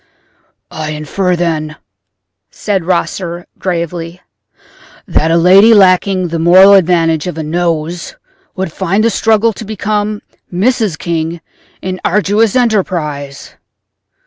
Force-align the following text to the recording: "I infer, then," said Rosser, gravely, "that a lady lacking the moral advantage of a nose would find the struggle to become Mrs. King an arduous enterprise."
"I 0.71 0.93
infer, 0.93 1.35
then," 1.35 1.75
said 2.49 2.85
Rosser, 2.85 3.45
gravely, 3.59 4.19
"that 5.07 5.29
a 5.29 5.37
lady 5.37 5.75
lacking 5.75 6.29
the 6.29 6.39
moral 6.39 6.73
advantage 6.73 7.27
of 7.27 7.37
a 7.37 7.43
nose 7.43 8.15
would 8.55 8.71
find 8.73 9.03
the 9.03 9.11
struggle 9.11 9.53
to 9.53 9.63
become 9.63 10.23
Mrs. 10.51 10.97
King 10.97 11.39
an 11.83 11.99
arduous 12.03 12.55
enterprise." 12.55 13.57